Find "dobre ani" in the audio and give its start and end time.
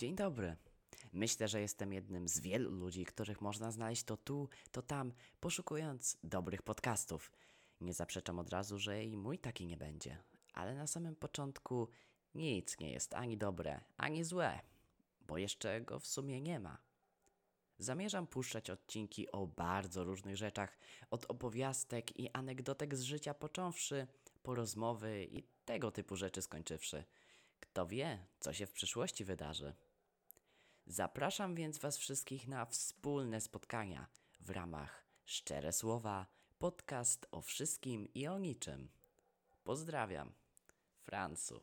13.36-14.24